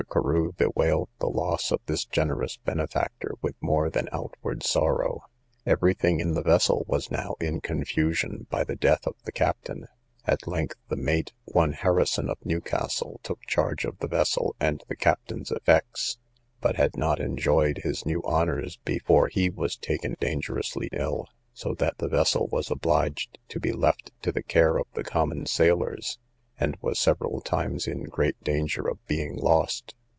[0.11, 5.21] Carew bewailed the loss of this generous benefactor with more than outward sorrow.
[5.63, 9.85] Every thing in the vessel was now in confusion by the death of the captain;
[10.25, 14.95] at length the mate, one Harrison of Newcastle, took charge of the vessel and the
[14.95, 16.17] captain's effects;
[16.61, 21.99] but had not enjoyed his new honours before he was taken dangerously ill, so that
[21.99, 26.17] the vessel was obliged to be left to the care of the common sailors,
[26.59, 29.95] and was several times in great danger of being lost.